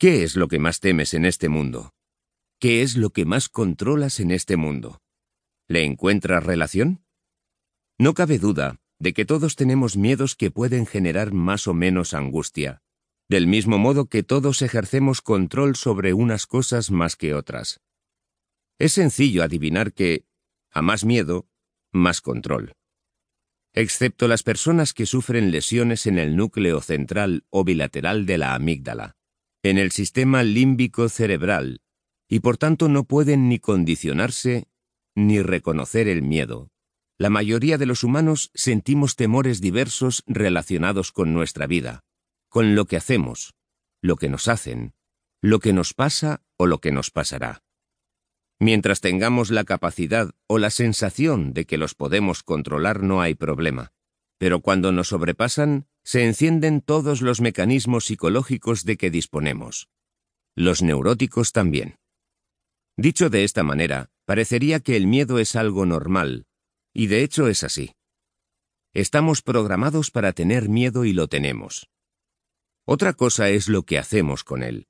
¿Qué 0.00 0.22
es 0.22 0.36
lo 0.36 0.46
que 0.46 0.60
más 0.60 0.78
temes 0.78 1.12
en 1.12 1.24
este 1.24 1.48
mundo? 1.48 1.92
¿Qué 2.60 2.82
es 2.82 2.96
lo 2.96 3.10
que 3.10 3.24
más 3.24 3.48
controlas 3.48 4.20
en 4.20 4.30
este 4.30 4.56
mundo? 4.56 5.02
¿Le 5.66 5.82
encuentras 5.82 6.44
relación? 6.44 7.04
No 7.98 8.14
cabe 8.14 8.38
duda 8.38 8.76
de 9.00 9.12
que 9.12 9.24
todos 9.24 9.56
tenemos 9.56 9.96
miedos 9.96 10.36
que 10.36 10.52
pueden 10.52 10.86
generar 10.86 11.32
más 11.32 11.66
o 11.66 11.74
menos 11.74 12.14
angustia, 12.14 12.80
del 13.28 13.48
mismo 13.48 13.78
modo 13.78 14.06
que 14.06 14.22
todos 14.22 14.62
ejercemos 14.62 15.20
control 15.20 15.74
sobre 15.74 16.14
unas 16.14 16.46
cosas 16.46 16.92
más 16.92 17.16
que 17.16 17.34
otras. 17.34 17.80
Es 18.78 18.92
sencillo 18.92 19.42
adivinar 19.42 19.92
que, 19.92 20.26
a 20.70 20.80
más 20.80 21.04
miedo, 21.04 21.48
más 21.90 22.20
control. 22.20 22.72
Excepto 23.72 24.28
las 24.28 24.44
personas 24.44 24.92
que 24.92 25.06
sufren 25.06 25.50
lesiones 25.50 26.06
en 26.06 26.20
el 26.20 26.36
núcleo 26.36 26.80
central 26.82 27.46
o 27.50 27.64
bilateral 27.64 28.26
de 28.26 28.38
la 28.38 28.54
amígdala, 28.54 29.17
en 29.62 29.78
el 29.78 29.90
sistema 29.90 30.42
límbico 30.42 31.08
cerebral, 31.08 31.80
y 32.28 32.40
por 32.40 32.56
tanto 32.56 32.88
no 32.88 33.04
pueden 33.04 33.48
ni 33.48 33.58
condicionarse 33.58 34.68
ni 35.14 35.42
reconocer 35.42 36.06
el 36.06 36.22
miedo. 36.22 36.70
La 37.18 37.30
mayoría 37.30 37.78
de 37.78 37.86
los 37.86 38.04
humanos 38.04 38.52
sentimos 38.54 39.16
temores 39.16 39.60
diversos 39.60 40.22
relacionados 40.26 41.10
con 41.10 41.34
nuestra 41.34 41.66
vida, 41.66 42.04
con 42.48 42.76
lo 42.76 42.84
que 42.84 42.96
hacemos, 42.96 43.54
lo 44.00 44.14
que 44.14 44.28
nos 44.28 44.46
hacen, 44.46 44.94
lo 45.42 45.58
que 45.58 45.72
nos 45.72 45.94
pasa 45.94 46.42
o 46.56 46.66
lo 46.66 46.78
que 46.78 46.92
nos 46.92 47.10
pasará. 47.10 47.64
Mientras 48.60 49.00
tengamos 49.00 49.50
la 49.50 49.64
capacidad 49.64 50.30
o 50.46 50.58
la 50.58 50.70
sensación 50.70 51.52
de 51.52 51.64
que 51.64 51.78
los 51.78 51.94
podemos 51.94 52.44
controlar 52.44 53.02
no 53.02 53.20
hay 53.20 53.34
problema, 53.34 53.92
pero 54.38 54.60
cuando 54.60 54.92
nos 54.92 55.08
sobrepasan, 55.08 55.87
se 56.08 56.24
encienden 56.24 56.80
todos 56.80 57.20
los 57.20 57.42
mecanismos 57.42 58.06
psicológicos 58.06 58.86
de 58.86 58.96
que 58.96 59.10
disponemos. 59.10 59.90
Los 60.56 60.80
neuróticos 60.80 61.52
también. 61.52 61.98
Dicho 62.96 63.28
de 63.28 63.44
esta 63.44 63.62
manera, 63.62 64.08
parecería 64.24 64.80
que 64.80 64.96
el 64.96 65.06
miedo 65.06 65.38
es 65.38 65.54
algo 65.54 65.84
normal, 65.84 66.46
y 66.94 67.08
de 67.08 67.22
hecho 67.24 67.46
es 67.46 67.62
así. 67.62 67.92
Estamos 68.94 69.42
programados 69.42 70.10
para 70.10 70.32
tener 70.32 70.70
miedo 70.70 71.04
y 71.04 71.12
lo 71.12 71.28
tenemos. 71.28 71.90
Otra 72.86 73.12
cosa 73.12 73.50
es 73.50 73.68
lo 73.68 73.82
que 73.82 73.98
hacemos 73.98 74.44
con 74.44 74.62
él. 74.62 74.88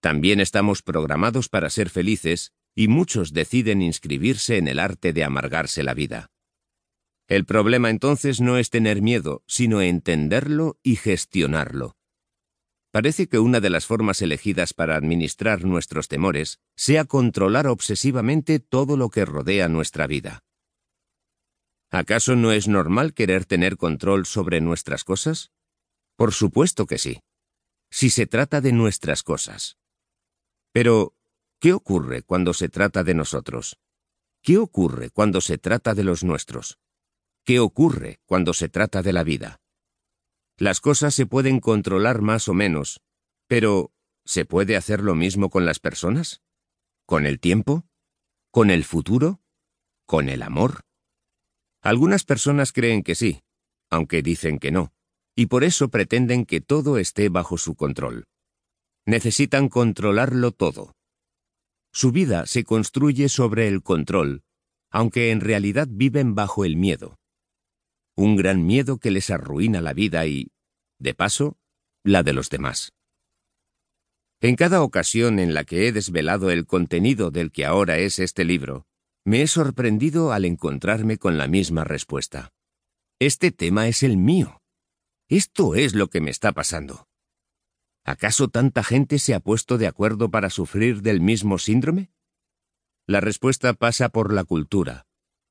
También 0.00 0.40
estamos 0.40 0.82
programados 0.82 1.48
para 1.48 1.70
ser 1.70 1.88
felices 1.88 2.52
y 2.74 2.88
muchos 2.88 3.32
deciden 3.32 3.80
inscribirse 3.80 4.56
en 4.56 4.66
el 4.66 4.80
arte 4.80 5.12
de 5.12 5.22
amargarse 5.22 5.84
la 5.84 5.94
vida. 5.94 6.32
El 7.28 7.44
problema 7.44 7.90
entonces 7.90 8.40
no 8.40 8.56
es 8.56 8.70
tener 8.70 9.02
miedo, 9.02 9.42
sino 9.46 9.80
entenderlo 9.80 10.78
y 10.82 10.96
gestionarlo. 10.96 11.96
Parece 12.92 13.28
que 13.28 13.40
una 13.40 13.60
de 13.60 13.68
las 13.68 13.84
formas 13.84 14.22
elegidas 14.22 14.72
para 14.72 14.96
administrar 14.96 15.64
nuestros 15.64 16.08
temores 16.08 16.60
sea 16.76 17.04
controlar 17.04 17.66
obsesivamente 17.66 18.60
todo 18.60 18.96
lo 18.96 19.10
que 19.10 19.24
rodea 19.24 19.68
nuestra 19.68 20.06
vida. 20.06 20.44
¿Acaso 21.90 22.36
no 22.36 22.52
es 22.52 22.68
normal 22.68 23.12
querer 23.12 23.44
tener 23.44 23.76
control 23.76 24.24
sobre 24.24 24.60
nuestras 24.60 25.04
cosas? 25.04 25.50
Por 26.16 26.32
supuesto 26.32 26.86
que 26.86 26.98
sí, 26.98 27.20
si 27.90 28.08
se 28.08 28.26
trata 28.26 28.60
de 28.60 28.72
nuestras 28.72 29.22
cosas. 29.22 29.78
Pero, 30.72 31.14
¿qué 31.58 31.72
ocurre 31.72 32.22
cuando 32.22 32.54
se 32.54 32.68
trata 32.68 33.04
de 33.04 33.14
nosotros? 33.14 33.78
¿Qué 34.42 34.58
ocurre 34.58 35.10
cuando 35.10 35.40
se 35.40 35.58
trata 35.58 35.94
de 35.94 36.04
los 36.04 36.22
nuestros? 36.22 36.78
¿Qué 37.46 37.60
ocurre 37.60 38.18
cuando 38.26 38.52
se 38.52 38.68
trata 38.68 39.02
de 39.02 39.12
la 39.12 39.22
vida? 39.22 39.60
Las 40.58 40.80
cosas 40.80 41.14
se 41.14 41.26
pueden 41.26 41.60
controlar 41.60 42.20
más 42.20 42.48
o 42.48 42.54
menos, 42.54 43.02
pero 43.46 43.92
¿se 44.24 44.44
puede 44.44 44.74
hacer 44.74 45.00
lo 45.00 45.14
mismo 45.14 45.48
con 45.48 45.64
las 45.64 45.78
personas? 45.78 46.42
¿Con 47.06 47.24
el 47.24 47.38
tiempo? 47.38 47.86
¿Con 48.50 48.68
el 48.68 48.82
futuro? 48.82 49.40
¿Con 50.06 50.28
el 50.28 50.42
amor? 50.42 50.80
Algunas 51.82 52.24
personas 52.24 52.72
creen 52.72 53.04
que 53.04 53.14
sí, 53.14 53.42
aunque 53.90 54.22
dicen 54.22 54.58
que 54.58 54.72
no, 54.72 54.92
y 55.36 55.46
por 55.46 55.62
eso 55.62 55.88
pretenden 55.88 56.46
que 56.46 56.60
todo 56.60 56.98
esté 56.98 57.28
bajo 57.28 57.58
su 57.58 57.76
control. 57.76 58.24
Necesitan 59.04 59.68
controlarlo 59.68 60.50
todo. 60.50 60.96
Su 61.92 62.10
vida 62.10 62.46
se 62.46 62.64
construye 62.64 63.28
sobre 63.28 63.68
el 63.68 63.84
control, 63.84 64.42
aunque 64.90 65.30
en 65.30 65.40
realidad 65.40 65.86
viven 65.88 66.34
bajo 66.34 66.64
el 66.64 66.76
miedo. 66.76 67.16
Un 68.16 68.34
gran 68.34 68.64
miedo 68.64 68.98
que 68.98 69.10
les 69.10 69.30
arruina 69.30 69.82
la 69.82 69.92
vida 69.92 70.26
y, 70.26 70.50
de 70.98 71.14
paso, 71.14 71.58
la 72.02 72.22
de 72.22 72.32
los 72.32 72.48
demás. 72.48 72.94
En 74.40 74.56
cada 74.56 74.82
ocasión 74.82 75.38
en 75.38 75.52
la 75.52 75.64
que 75.64 75.86
he 75.86 75.92
desvelado 75.92 76.50
el 76.50 76.66
contenido 76.66 77.30
del 77.30 77.52
que 77.52 77.66
ahora 77.66 77.98
es 77.98 78.18
este 78.18 78.44
libro, 78.44 78.86
me 79.24 79.42
he 79.42 79.46
sorprendido 79.46 80.32
al 80.32 80.44
encontrarme 80.44 81.18
con 81.18 81.36
la 81.36 81.46
misma 81.46 81.84
respuesta. 81.84 82.52
Este 83.18 83.50
tema 83.50 83.88
es 83.88 84.02
el 84.02 84.16
mío. 84.16 84.62
Esto 85.28 85.74
es 85.74 85.94
lo 85.94 86.08
que 86.08 86.20
me 86.20 86.30
está 86.30 86.52
pasando. 86.52 87.08
¿Acaso 88.04 88.48
tanta 88.48 88.84
gente 88.84 89.18
se 89.18 89.34
ha 89.34 89.40
puesto 89.40 89.78
de 89.78 89.88
acuerdo 89.88 90.30
para 90.30 90.48
sufrir 90.48 91.02
del 91.02 91.20
mismo 91.20 91.58
síndrome? 91.58 92.12
La 93.06 93.20
respuesta 93.20 93.72
pasa 93.74 94.08
por 94.08 94.32
la 94.32 94.44
cultura, 94.44 95.06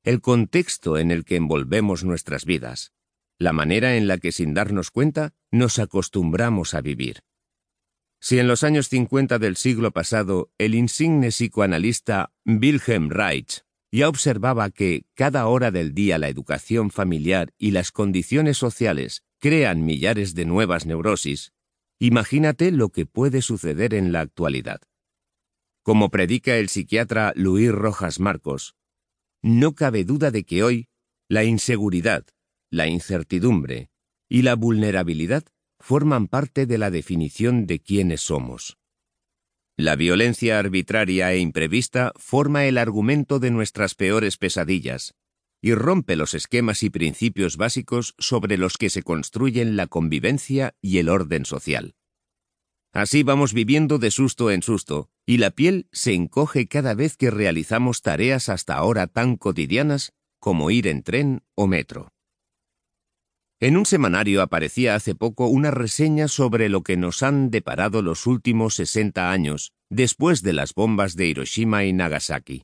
el 0.06 0.22
contexto 0.22 1.00
en 1.00 1.10
el 1.10 1.26
que 1.26 1.36
envolvemos 1.36 2.04
nuestras 2.04 2.46
vidas, 2.46 2.94
la 3.40 3.54
manera 3.54 3.98
en 3.98 4.08
la 4.08 4.20
que 4.20 4.32
sin 4.32 4.54
darnos 4.54 4.92
cuenta 4.92 5.34
nos 5.50 5.80
acostumbramos 5.80 6.76
a 6.76 6.82
vivir. 6.82 7.22
Si 8.20 8.38
en 8.38 8.48
los 8.48 8.64
años 8.64 8.88
50 8.88 9.40
del 9.40 9.56
siglo 9.56 9.92
pasado 9.92 10.52
el 10.60 10.76
insigne 10.76 11.30
psicoanalista 11.30 12.32
Wilhelm 12.46 13.10
Reich 13.10 13.64
ya 13.92 14.08
observaba 14.08 14.70
que 14.70 15.06
cada 15.16 15.48
hora 15.48 15.72
del 15.72 15.96
día 15.96 16.20
la 16.20 16.30
educación 16.30 16.92
familiar 16.92 17.54
y 17.58 17.72
las 17.72 17.92
condiciones 17.92 18.58
sociales 18.58 19.24
crean 19.40 19.86
millares 19.86 20.36
de 20.36 20.46
nuevas 20.46 20.86
neurosis, 20.86 21.54
imagínate 21.98 22.72
lo 22.72 22.90
que 22.90 23.08
puede 23.08 23.42
suceder 23.42 23.96
en 23.96 24.12
la 24.12 24.20
actualidad. 24.22 24.82
Como 25.82 26.12
predica 26.12 26.58
el 26.58 26.70
psiquiatra 26.70 27.34
Luis 27.36 27.72
Rojas 27.72 28.20
Marcos, 28.20 28.76
no 29.41 29.73
cabe 29.73 30.03
duda 30.03 30.31
de 30.31 30.44
que 30.44 30.63
hoy 30.63 30.88
la 31.29 31.44
inseguridad, 31.44 32.25
la 32.69 32.88
incertidumbre 32.88 33.90
y 34.29 34.41
la 34.41 34.56
vulnerabilidad 34.56 35.44
forman 35.79 36.28
parte 36.28 36.66
de 36.66 36.78
la 36.78 36.91
definición 36.91 37.68
de 37.68 37.79
quiénes 37.79 38.22
somos. 38.22 38.78
La 39.78 39.96
violencia 39.96 40.57
arbitraria 40.57 41.34
e 41.34 41.40
imprevista 41.40 42.13
forma 42.16 42.66
el 42.66 42.78
argumento 42.78 43.40
de 43.40 43.51
nuestras 43.51 43.94
peores 43.94 44.38
pesadillas 44.38 45.16
y 45.62 45.73
rompe 45.73 46.16
los 46.16 46.34
esquemas 46.34 46.84
y 46.84 46.90
principios 46.90 47.57
básicos 47.57 48.13
sobre 48.17 48.57
los 48.57 48.78
que 48.78 48.90
se 48.90 49.03
construyen 49.03 49.75
la 49.75 49.88
convivencia 49.88 50.75
y 50.81 51.00
el 51.00 51.09
orden 51.09 51.44
social. 51.44 51.96
Así 52.94 53.23
vamos 53.23 53.53
viviendo 53.53 53.97
de 53.97 54.12
susto 54.12 54.52
en 54.52 54.62
susto, 54.62 55.09
y 55.25 55.38
la 55.38 55.52
piel 55.52 55.88
se 55.91 56.13
encoge 56.13 56.68
cada 56.68 56.94
vez 56.94 57.18
que 57.18 57.31
realizamos 57.31 58.02
tareas 58.02 58.50
hasta 58.50 58.75
ahora 58.75 59.08
tan 59.08 59.38
cotidianas 59.38 60.13
como 60.40 60.69
ir 60.69 60.88
en 60.88 61.02
tren 61.02 61.44
o 61.56 61.68
metro. 61.68 62.09
En 63.59 63.78
un 63.78 63.85
semanario 63.85 64.41
aparecía 64.41 64.96
hace 64.96 65.16
poco 65.16 65.47
una 65.47 65.72
reseña 65.72 66.28
sobre 66.28 66.69
lo 66.69 66.84
que 66.84 66.97
nos 66.97 67.24
han 67.24 67.50
deparado 67.50 68.02
los 68.02 68.28
últimos 68.28 68.75
60 68.75 69.31
años 69.31 69.72
después 69.90 70.41
de 70.41 70.53
las 70.53 70.74
bombas 70.74 71.16
de 71.16 71.28
Hiroshima 71.28 71.85
y 71.85 71.94
Nagasaki. 71.94 72.64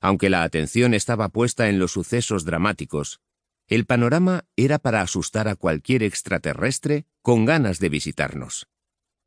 Aunque 0.00 0.30
la 0.30 0.42
atención 0.42 0.94
estaba 0.94 1.28
puesta 1.28 1.68
en 1.68 1.78
los 1.78 1.92
sucesos 1.92 2.44
dramáticos, 2.44 3.20
el 3.68 3.86
panorama 3.86 4.44
era 4.56 4.78
para 4.78 5.02
asustar 5.02 5.46
a 5.46 5.54
cualquier 5.54 6.02
extraterrestre 6.02 7.06
con 7.22 7.44
ganas 7.44 7.78
de 7.78 7.88
visitarnos. 7.88 8.66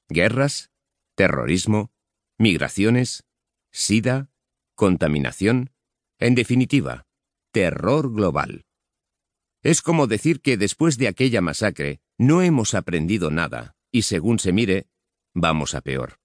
Guerras, 0.10 0.72
terrorismo, 1.16 1.92
migraciones, 2.38 3.24
sida, 3.72 4.30
contaminación, 4.76 5.72
en 6.20 6.36
definitiva, 6.36 7.06
terror 7.52 8.12
global. 8.12 8.66
Es 9.64 9.82
como 9.82 10.08
decir 10.08 10.42
que 10.42 10.58
después 10.58 10.98
de 10.98 11.08
aquella 11.08 11.42
masacre 11.42 12.02
no 12.18 12.42
hemos 12.42 12.74
aprendido 12.74 13.32
nada, 13.32 13.76
y 13.92 14.04
según 14.04 14.40
se 14.40 14.52
mire, 14.52 14.88
vamos 15.34 15.74
a 15.74 15.82
peor. 15.82 16.20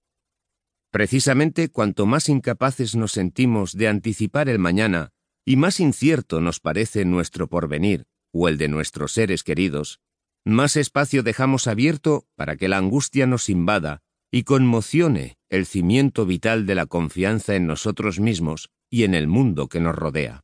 Precisamente 0.91 1.69
cuanto 1.69 2.05
más 2.05 2.27
incapaces 2.27 2.95
nos 2.95 3.13
sentimos 3.13 3.73
de 3.73 3.87
anticipar 3.87 4.49
el 4.49 4.59
mañana 4.59 5.11
y 5.45 5.55
más 5.55 5.79
incierto 5.79 6.41
nos 6.41 6.59
parece 6.59 7.05
nuestro 7.05 7.47
porvenir 7.47 8.05
o 8.33 8.47
el 8.47 8.57
de 8.57 8.67
nuestros 8.67 9.13
seres 9.13 9.43
queridos, 9.43 9.99
más 10.43 10.75
espacio 10.75 11.23
dejamos 11.23 11.67
abierto 11.67 12.27
para 12.35 12.57
que 12.57 12.67
la 12.67 12.77
angustia 12.77 13.27
nos 13.27 13.49
invada 13.49 14.01
y 14.31 14.43
conmocione 14.43 15.35
el 15.49 15.65
cimiento 15.65 16.25
vital 16.25 16.65
de 16.65 16.75
la 16.75 16.85
confianza 16.85 17.55
en 17.55 17.67
nosotros 17.67 18.19
mismos 18.19 18.69
y 18.89 19.03
en 19.03 19.13
el 19.13 19.27
mundo 19.27 19.67
que 19.67 19.81
nos 19.81 19.95
rodea. 19.95 20.43